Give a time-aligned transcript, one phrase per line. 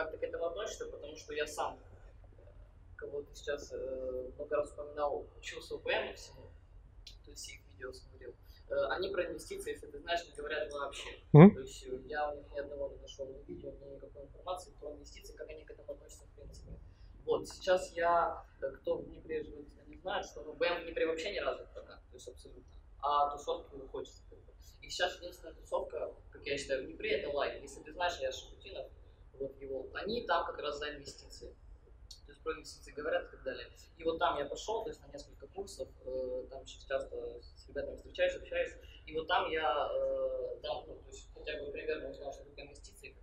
[0.00, 0.86] Как ты к этому относишься?
[0.86, 1.78] Потому что я сам
[2.96, 6.50] кого ты сейчас э, много раз упоминал, учился у ПМ всему,
[7.24, 8.34] то есть их видео смотрел,
[8.68, 11.08] э, они про инвестиции, если ты знаешь, не говорят вообще.
[11.32, 15.34] То есть э, я ни одного не нашел ни видео, ни никакой информации про инвестиции,
[15.34, 16.72] как они к этому относятся в принципе.
[17.24, 21.06] Вот, сейчас я, э, кто в Днепре живет, не знает, что ну, БМ в Днепре
[21.06, 22.64] вообще не развит пока, то есть абсолютно.
[23.02, 24.22] А тусовки хочется.
[24.82, 27.62] И сейчас единственная тусовка, как я считаю, в Днепре, это лайк.
[27.62, 28.90] Если ты знаешь, я Шапутинов,
[29.40, 31.54] вот его, они там как раз за инвестиции.
[32.26, 33.66] То есть про инвестиции говорят и так далее.
[33.96, 37.68] И вот там я пошел, то есть на несколько курсов, э, там сейчас часто с
[37.68, 38.72] ребятами встречаюсь, общаюсь,
[39.06, 42.66] и вот там я э, дам, ну, то есть хотя бы примерно узнал, что такое
[42.66, 43.16] инвестиции,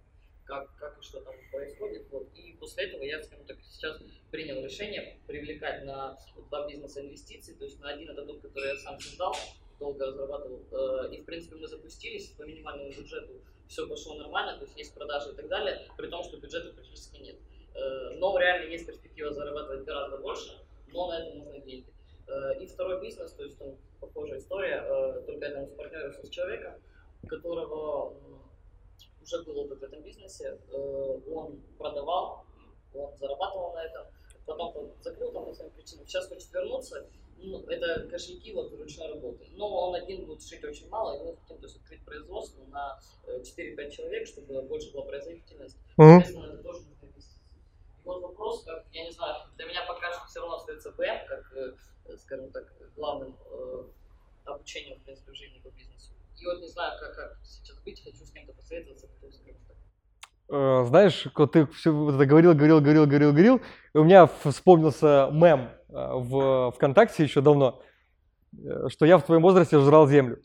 [0.45, 3.97] как, как и что там происходит, вот, и после этого я, скажем так, сейчас
[4.31, 6.17] принял решение привлекать на
[6.49, 9.35] два бизнеса инвестиций, то есть на один это тот, который я сам создал,
[9.79, 14.65] долго разрабатывал, э, и в принципе мы запустились по минимальному бюджету, все пошло нормально, то
[14.65, 17.35] есть есть продажи и так далее, при том, что бюджета практически нет.
[17.75, 21.93] Э, но реально есть перспектива зарабатывать гораздо больше, но на это нужны деньги.
[22.27, 26.29] Э, И второй бизнес, то есть там похожая история, э, только я там спартнерился с
[26.29, 26.73] человеком,
[27.27, 28.15] которого
[29.21, 32.45] уже был опыт в этом бизнесе, он продавал,
[32.93, 34.07] он зарабатывал на этом,
[34.45, 37.05] потом он закрыл там по своим причинам, сейчас хочет вернуться,
[37.39, 39.47] ну, это кошельки вот ручной работы.
[39.53, 42.99] Но он один будет шить очень мало, и мы хотим то есть, открыть производство на
[43.25, 45.77] э, 4-5 человек, чтобы больше была производительность.
[45.95, 47.41] Соответственно, это тоже нужно инвестиции.
[48.03, 51.53] Вот вопрос, как, я не знаю, для меня пока что все равно остается БМ, как,
[51.55, 53.83] э, скажем так, главным э,
[54.45, 56.11] обучением, в принципе, в жизни по бизнесу.
[56.39, 59.77] И вот не знаю, как, как сейчас быть, хочу с кем-то посоветоваться, кто, скажем так.
[60.49, 63.61] Э, Знаешь, ты все это говорил, говорил, говорил, говорил, говорил,
[63.93, 67.81] и у меня вспомнился мем э, в ВКонтакте еще давно,
[68.57, 70.39] э, что я в твоем возрасте жрал землю.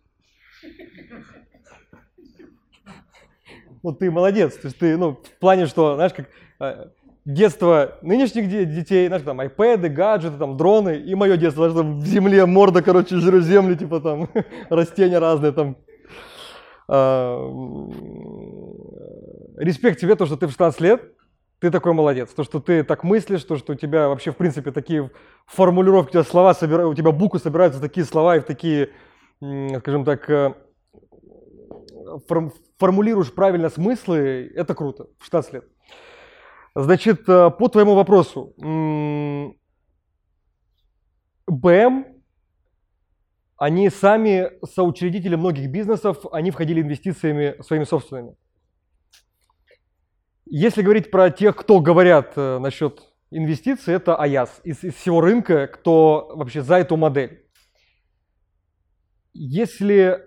[3.83, 4.57] Ну, ты молодец.
[4.57, 6.29] То есть ты, ну, в плане, что, знаешь, как
[6.61, 6.87] э,
[7.25, 11.99] детство нынешних де- детей, знаешь, там, айпэды, гаджеты, там, дроны, и мое детство, знаешь, там,
[12.01, 14.29] в земле морда, короче, жру землю, типа, там,
[14.71, 15.77] растения разные, там.
[16.89, 17.93] А, м,
[19.57, 21.03] Респект тебе, то, что ты в 16 лет,
[21.63, 22.29] ты такой молодец.
[22.35, 25.13] То, что ты так мыслишь, то, что у тебя вообще, в принципе, такие
[25.47, 28.91] формулировки, у тебя слова собирают, у тебя буквы собираются в такие слова и в такие,
[29.39, 30.55] скажем так, э,
[32.29, 35.65] форм- формулируешь правильно смыслы, это круто, в 16 лет.
[36.75, 38.53] Значит, э, по твоему вопросу.
[41.47, 42.07] БМ,
[43.57, 48.35] они сами соучредители многих бизнесов, они входили инвестициями своими собственными.
[50.55, 55.67] Если говорить про тех, кто говорят э, насчет инвестиций, это АЯС из, из всего рынка,
[55.67, 57.47] кто вообще за эту модель.
[59.33, 60.23] Если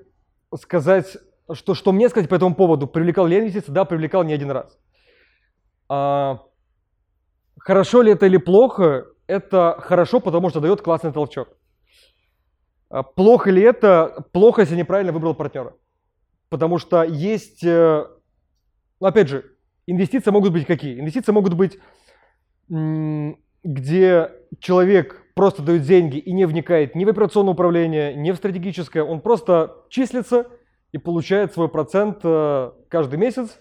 [0.59, 1.15] сказать,
[1.53, 3.71] что, что мне сказать по этому поводу, привлекал ли я инвестиции?
[3.71, 4.79] Да, привлекал не один раз.
[5.89, 6.41] А,
[7.59, 9.05] хорошо ли это или плохо?
[9.27, 11.49] Это хорошо, потому что дает классный толчок.
[12.89, 14.25] А Плохо ли это?
[14.31, 15.75] Плохо, если неправильно выбрал партнера.
[16.49, 18.07] Потому что есть, э,
[18.99, 19.54] ну, опять же,
[19.87, 20.99] инвестиции могут быть какие?
[20.99, 21.79] Инвестиции могут быть,
[22.67, 29.03] где человек просто дает деньги и не вникает ни в операционное управление, ни в стратегическое.
[29.03, 30.47] Он просто числится
[30.91, 33.59] и получает свой процент э, каждый месяц.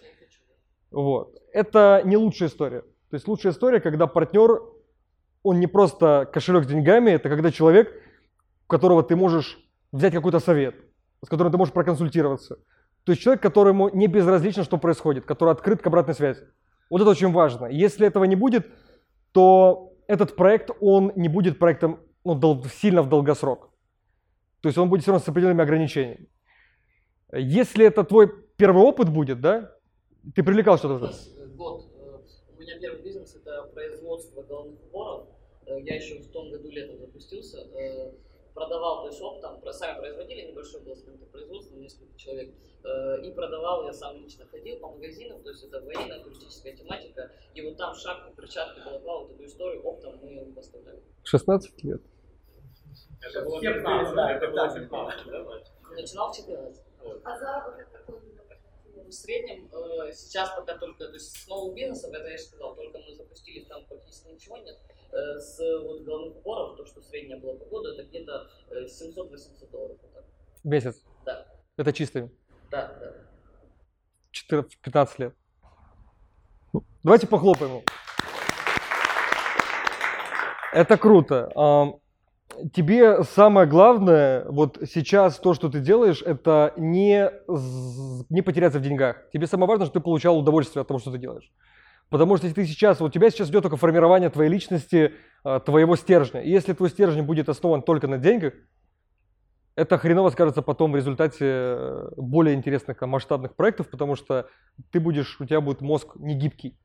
[0.90, 1.36] Вот.
[1.52, 2.82] Это не лучшая история.
[3.10, 4.62] То есть лучшая история, когда партнер,
[5.42, 7.92] он не просто кошелек с деньгами, это когда человек,
[8.66, 9.58] у которого ты можешь
[9.90, 10.76] взять какой-то совет,
[11.24, 12.58] с которым ты можешь проконсультироваться.
[13.04, 16.42] То есть человек, которому не безразлично, что происходит, который открыт к обратной связи.
[16.90, 17.66] Вот это очень важно.
[17.66, 18.66] Если этого не будет,
[19.32, 23.70] то этот проект, он не будет проектом ну, дол- сильно в долгосрок.
[24.62, 26.28] То есть он будет все равно с определенными ограничениями.
[27.32, 29.72] Если это твой первый опыт будет, да,
[30.34, 30.98] ты привлекал что-то
[31.56, 31.84] год.
[31.98, 35.26] э, У меня первый бизнес это производство головных уборов.
[35.66, 37.58] Э, Я еще в том году летом запустился.
[37.58, 38.12] Э,
[38.54, 42.54] Продавал, то есть оптом, сами производили, небольшое было скажем производство, несколько человек.
[42.84, 47.32] Э, И продавал, я сам лично ходил по магазинам, то есть это военная туристическая тематика.
[47.54, 51.02] И вот там шапки, перчатки, балаклава, вот эту историю оптом мы поставляли.
[51.22, 52.02] 16 лет.
[53.22, 55.72] Это было 15, да, это было 15, 15, да, Вадь?
[55.92, 56.82] Начинал в 14.
[57.24, 58.20] А заработок какой
[59.06, 62.74] в среднем э, сейчас пока только, то есть с новым бизнесом, это я же сказал,
[62.74, 64.78] только мы запустили, там практически ничего нет.
[65.12, 69.70] Э, с вот головных уборов, то, что средняя была по году, это где-то э, 700-800
[69.70, 69.98] долларов.
[70.02, 70.24] Вот так.
[70.62, 71.02] В месяц.
[71.24, 71.46] Да,
[71.76, 72.30] Это чистыми.
[72.70, 73.12] Да, да.
[74.30, 75.34] 14, 15 лет.
[76.72, 77.84] Ну, Давайте похлопаем ему.
[80.72, 82.00] Это круто.
[82.72, 87.30] Тебе самое главное, вот сейчас то, что ты делаешь, это не,
[88.28, 89.28] не потеряться в деньгах.
[89.32, 91.50] Тебе самое важное, что ты получал удовольствие от того, что ты делаешь.
[92.10, 95.58] Потому что если ты сейчас, вот у тебя сейчас идет только формирование твоей личности, а,
[95.58, 96.42] твоего стержня.
[96.42, 98.52] И если твой стержень будет основан только на деньгах,
[99.76, 104.48] это хреново скажется потом в результате э, более интересных а, масштабных проектов, потому что
[104.90, 106.78] ты будешь, у тебя будет мозг не гибкий.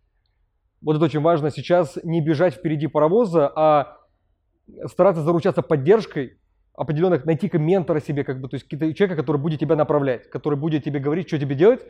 [0.82, 3.98] Вот это очень важно сейчас не бежать впереди паровоза, а
[4.86, 6.40] стараться заручаться поддержкой
[6.74, 10.84] определенных, найти ментора себе, как бы, то есть человека, который будет тебя направлять, который будет
[10.84, 11.82] тебе говорить, что тебе делать,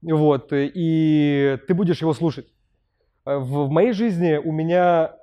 [0.00, 2.46] вот, э, и ты будешь его слушать.
[3.24, 5.14] Э, В, моей жизни у меня,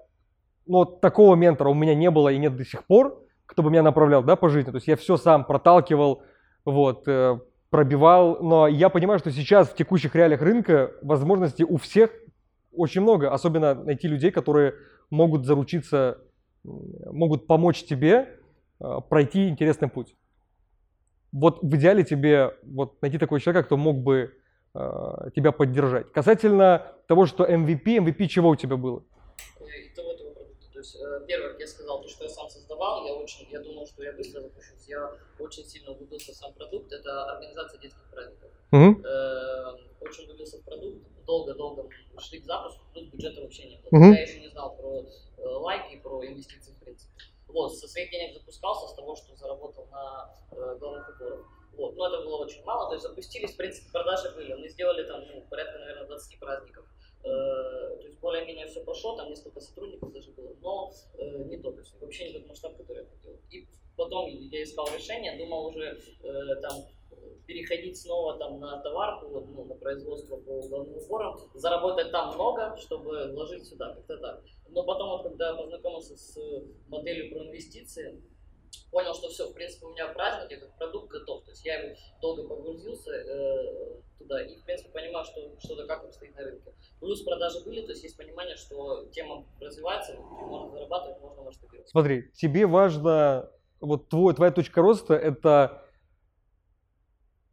[0.66, 3.82] ну, такого ментора у меня не было и нет до сих пор, кто бы меня
[3.82, 4.70] направлял, да, по жизни.
[4.70, 6.22] То есть я все сам проталкивал,
[6.66, 7.40] вот, э,
[7.72, 12.12] пробивал, но я понимаю, что сейчас в текущих реалиях рынка возможностей у всех
[12.72, 14.76] очень много, особенно найти людей, которые
[15.10, 16.20] могут заручиться,
[16.64, 18.38] могут помочь тебе
[18.80, 20.16] э, пройти интересный путь.
[21.32, 24.32] Вот в идеале тебе вот найти такого человека, кто мог бы
[24.76, 24.80] э,
[25.36, 26.12] тебя поддержать.
[26.12, 29.04] Касательно того, что MVP, MVP чего у тебя было?
[29.60, 30.19] Э, того продукта.
[30.80, 33.60] То есть, э, первое, как я сказал, то, что я сам создавал, я очень, я
[33.60, 34.88] думал, что я быстро запущусь.
[34.88, 36.90] Я очень сильно углубился в сам продукт.
[36.94, 38.50] Это организация детских праздников.
[38.72, 39.04] Мгм.
[39.06, 41.90] Э, очень влюбился в продукт, долго-долго
[42.20, 43.90] шли к запуску, плюс бюджета вообще не было.
[43.92, 44.14] Мгм.
[44.14, 47.12] Я еще не знал про э, лайки про инвестиции в принципе.
[47.50, 51.46] Вот, со своих денег запускался, с того, что заработал на э, главных уборах.
[51.74, 54.54] Вот, но это было очень мало, то есть запустились, в принципе, продажи были.
[54.54, 56.86] Мы сделали там ну, порядка, наверное, 20 праздников.
[57.24, 61.72] Э, то есть более-менее все пошло, там несколько сотрудников даже было, но э, не то,
[61.72, 63.38] то есть вообще не тот масштаб, который я хотел.
[63.52, 63.68] И
[63.98, 66.86] потом я искал решение, думал уже э, там
[67.46, 73.32] переходить снова там на товарку, ну, на производство по главным уборам, заработать там много, чтобы
[73.32, 74.44] вложить сюда, как-то так.
[74.70, 76.38] Но потом, вот, когда познакомился с
[76.88, 78.22] моделью про инвестиции,
[78.92, 81.44] понял, что все, в принципе, у меня праздник, этот продукт готов.
[81.46, 86.02] То есть я его долго погрузился э, туда и, в принципе, понимаю, что что-то как
[86.02, 86.74] там стоит на рынке.
[87.00, 91.90] Плюс продажи были, то есть есть понимание, что тема развивается, можно зарабатывать, можно масштабировать.
[91.90, 93.50] Смотри, тебе важно,
[93.80, 95.84] вот твой, твоя точка роста– это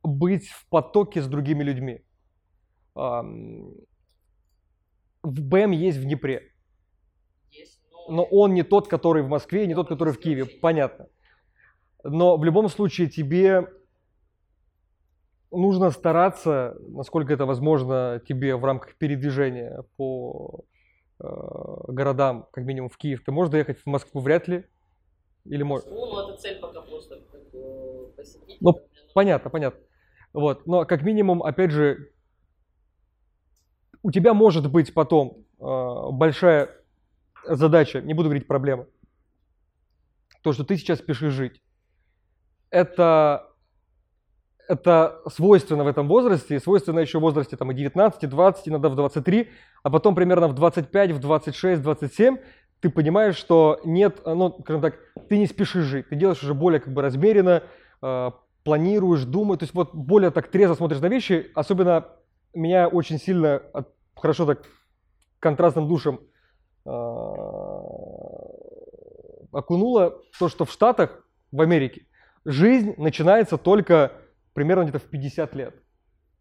[0.03, 2.05] быть в потоке с другими людьми.
[2.95, 3.73] В
[5.23, 6.53] БМ есть в Днепре,
[8.09, 11.09] но он не тот, который в Москве, не тот, который в Киеве, понятно.
[12.05, 13.67] Но в любом случае тебе
[15.51, 20.65] нужно стараться, насколько это возможно тебе в рамках передвижения по
[21.21, 21.25] э,
[21.89, 23.25] городам, как минимум в Киев.
[23.25, 24.65] Ты можешь доехать в Москву вряд ли?
[25.45, 25.87] Или можешь?
[25.89, 28.61] Ну, ну, это цель пока просто как, бы, посетить.
[28.61, 29.81] Ну, нужно- Понятно, понятно.
[30.33, 32.11] Вот, но как минимум, опять же,
[34.03, 36.76] у тебя может быть потом э, большая
[37.49, 38.87] задача, не буду говорить проблема,
[40.43, 41.61] то, что ты сейчас спешишь жить.
[42.71, 43.49] Это,
[44.69, 48.89] это свойственно в этом возрасте, свойственно еще в возрасте там, и 19, и 20, иногда
[48.89, 49.51] в 23,
[49.83, 52.39] а потом примерно в 25, в 26, 27
[52.81, 54.97] ты понимаешь, что нет, ну, скажем так,
[55.29, 57.63] ты не спешишь жить, ты делаешь уже более как бы размеренно,
[58.03, 58.31] э,
[58.65, 62.09] планируешь, думаешь, то есть вот более так трезво смотришь на вещи, особенно
[62.53, 64.65] меня очень сильно, от- хорошо так
[65.39, 66.21] контрастным душем
[69.53, 72.07] окунуло то, что в Штатах, в Америке,
[72.45, 74.13] жизнь начинается только
[74.55, 75.75] примерно где-то в 50 лет.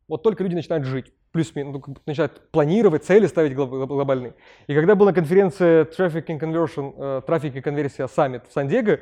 [0.07, 4.35] Вот только люди начинают жить, плюс-минус, ну, начинают планировать, цели ставить глоб- глоб- глобальные.
[4.67, 8.99] И когда был на конференции Traffic and Conversion, э, трафик и конверсия Summit в Сан-Диего,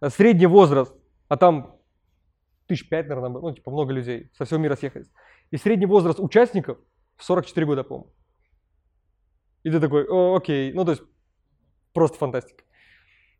[0.00, 0.94] э, средний возраст,
[1.28, 1.76] а там
[2.66, 5.10] тысяч пять, наверное, ну, типа много людей, со всего мира съехались.
[5.50, 6.78] И средний возраст участников
[7.18, 8.12] 44 года, по-моему.
[9.62, 11.02] И ты такой, О, окей, ну то есть
[11.92, 12.64] просто фантастика.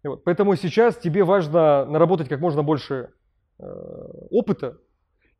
[0.02, 3.10] Вот, поэтому сейчас тебе важно наработать как можно больше
[3.58, 3.64] э,
[4.30, 4.78] опыта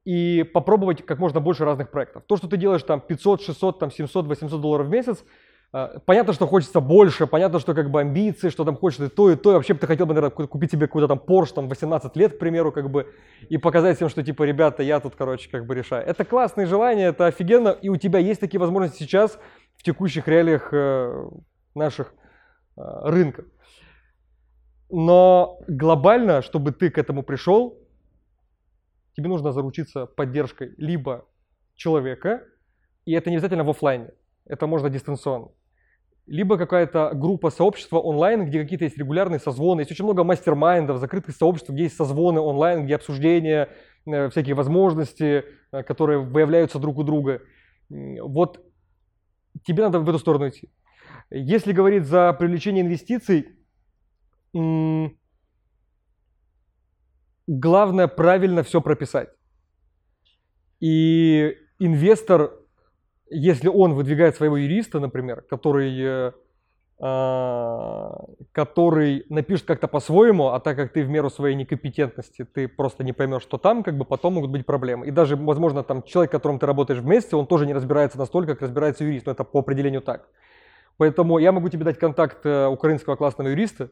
[0.05, 2.25] и попробовать как можно больше разных проектов.
[2.27, 5.25] То, что ты делаешь там 500, 600, там 700, 800 долларов в месяц,
[5.73, 9.31] э, понятно, что хочется больше, понятно, что как бы амбиции, что там хочется и то,
[9.31, 11.69] и то, и вообще ты хотел бы, наверное, ку- купить себе какой-то там Porsche, там
[11.69, 13.07] 18 лет, к примеру, как бы,
[13.49, 16.07] и показать всем, что типа, ребята, я тут, короче, как бы решаю.
[16.07, 19.39] Это классные желания, это офигенно, и у тебя есть такие возможности сейчас
[19.81, 21.25] в текущих реалиях э,
[21.75, 22.13] наших
[22.77, 23.47] э, рынков.
[24.91, 27.79] Но глобально, чтобы ты к этому пришел,
[29.17, 31.25] тебе нужно заручиться поддержкой либо
[31.77, 32.45] человека,
[33.07, 34.11] и это не обязательно в офлайне,
[34.45, 35.49] это можно дистанционно.
[36.27, 41.35] Либо какая-то группа сообщества онлайн, где какие-то есть регулярные созвоны, есть очень много мастер-майндов, закрытых
[41.35, 43.71] сообществ, где есть созвоны онлайн, где обсуждения,
[44.05, 47.41] э, всякие возможности, которые выявляются друг у друга.
[47.89, 48.70] Вот
[49.65, 50.71] тебе надо в эту сторону идти.
[51.31, 53.57] Если говорить за привлечение инвестиций,
[57.47, 59.29] главное правильно все прописать.
[60.81, 62.53] И инвестор,
[63.29, 66.33] если он выдвигает своего юриста, например, который, э,
[67.01, 73.15] который напишет как-то по-своему, а так как ты в меру своей некомпетентности, ты просто не
[73.15, 75.07] поймешь, что там, как бы потом могут быть проблемы.
[75.07, 78.53] И даже, возможно, там человек, с которым ты работаешь вместе, он тоже не разбирается настолько,
[78.53, 80.29] как разбирается юрист, но это по определению так.
[80.99, 83.89] Поэтому я могу тебе дать контакт э, украинского классного юриста,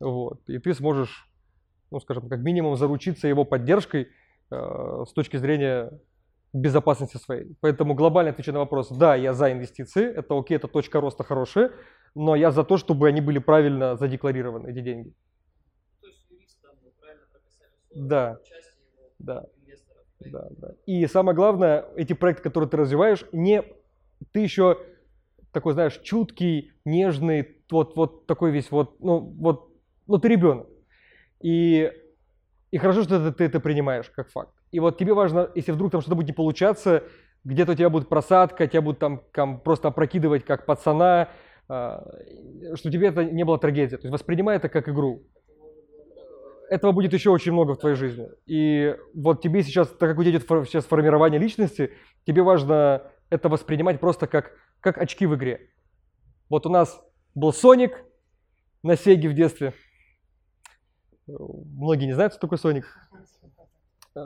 [0.00, 1.30] вот, и ты сможешь,
[1.90, 4.08] ну, скажем, как минимум заручиться его поддержкой
[4.50, 5.90] э, с точки зрения
[6.52, 7.56] безопасности своей.
[7.60, 11.72] Поэтому глобально отвечаю на вопрос, да, я за инвестиции, это окей, это точка роста хорошая,
[12.14, 15.12] но я за то, чтобы они были правильно задекларированы, эти деньги.
[16.00, 17.70] То есть юрист там правильно прописали
[18.08, 18.28] Да.
[18.30, 18.38] его
[19.18, 19.44] Да.
[19.62, 20.02] инвесторов.
[20.20, 20.74] Да, да.
[20.86, 23.62] И самое главное, эти проекты, которые ты развиваешь, не
[24.32, 24.78] ты еще
[25.52, 29.68] такой, знаешь, чуткий, нежный, вот, вот такой весь вот, ну, вот,
[30.06, 30.68] ну, ты ребенок.
[31.42, 31.90] И,
[32.70, 34.54] и хорошо, что ты, ты это принимаешь как факт.
[34.70, 37.04] И вот тебе важно, если вдруг там что-то будет не получаться,
[37.44, 41.30] где-то у тебя будет просадка, тебя будут там, там просто опрокидывать как пацана,
[41.68, 42.04] а,
[42.74, 43.98] что тебе это не было трагедией.
[43.98, 45.22] То есть воспринимай это как игру.
[46.68, 48.28] Этого будет еще очень много в твоей жизни.
[48.46, 51.92] И вот тебе сейчас, так как у тебя идет сейчас формирование личности,
[52.24, 55.68] тебе важно это воспринимать просто как, как очки в игре.
[56.48, 57.00] Вот у нас
[57.34, 58.04] был Соник
[58.82, 59.72] на Сеге в детстве.
[61.26, 62.86] Многие не знают, что такое Соник.
[64.16, 64.20] Э,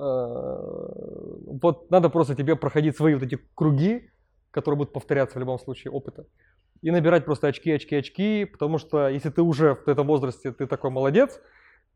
[1.61, 4.11] Вот надо просто тебе проходить свои вот эти круги,
[4.51, 6.27] которые будут повторяться в любом случае опыта.
[6.83, 10.67] И набирать просто очки, очки, очки, потому что если ты уже в этом возрасте, ты
[10.67, 11.41] такой молодец,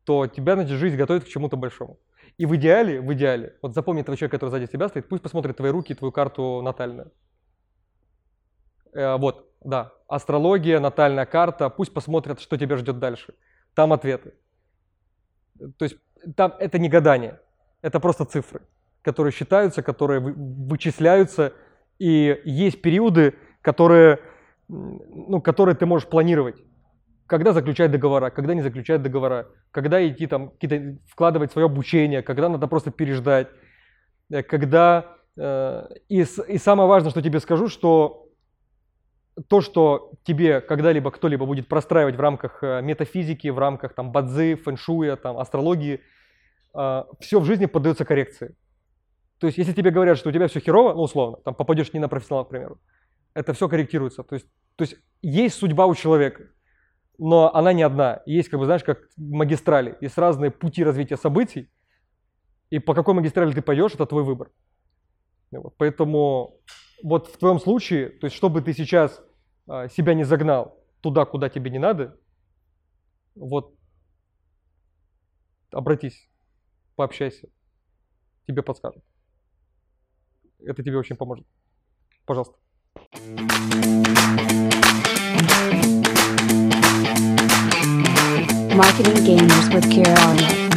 [0.05, 1.99] то тебя, значит, жизнь готовит к чему-то большому.
[2.39, 5.57] И в идеале, в идеале, вот запомни этого человека, который сзади тебя стоит, пусть посмотрит
[5.57, 7.13] твои руки и твою карту натальную.
[8.93, 13.35] Э, вот, да, астрология, натальная карта, пусть посмотрят, что тебя ждет дальше.
[13.75, 14.35] Там ответы.
[15.79, 15.97] То есть
[16.37, 17.41] там это не гадание,
[17.83, 18.61] это просто цифры,
[19.03, 21.53] которые считаются, которые вы- вычисляются,
[21.99, 24.21] и есть периоды, которые,
[24.69, 26.63] ну, которые ты можешь планировать.
[27.27, 32.49] Когда заключать договора, когда не заключать договора, когда идти там, какие-то вкладывать свое обучение, когда
[32.49, 33.49] надо просто переждать,
[34.31, 35.17] э, когда...
[35.37, 38.29] э, и, и самое важное, что тебе скажу, что
[39.49, 44.57] то, что тебе когда-либо кто-либо будет простраивать в рамках э, метафизики, в рамках там бадзы,
[44.57, 46.01] фэншуя, там астрологии,
[46.73, 48.57] все в жизни поддается коррекции.
[49.39, 52.01] То есть, если тебе говорят, что у тебя все херово, ну, условно, там попадешь не
[52.01, 52.81] на профессионала, к примеру,
[53.35, 54.23] это все корректируется.
[54.25, 54.47] То есть,
[54.77, 56.49] то есть, есть судьба у человека,
[57.19, 58.23] но она не одна.
[58.27, 59.97] Есть, как бы, знаешь, как магистрали.
[60.01, 61.71] Есть разные пути развития событий,
[62.71, 64.51] и по какой магистрали ты пойдешь, это твой выбор.
[65.51, 66.61] Ну Вот, Поэтому
[67.03, 69.23] вот в твоем случае, то есть, чтобы ты сейчас
[69.67, 72.19] а, себя не загнал туда, куда тебе не надо,
[73.35, 73.75] вот
[75.71, 76.28] обратись,
[76.99, 77.49] пообщайся,
[78.49, 79.05] тебе подскажут.
[80.59, 81.47] Это тебе очень поможет.
[82.27, 82.59] Пожалуйста.
[88.75, 90.68] Marketing Gamers with Kira Elliott.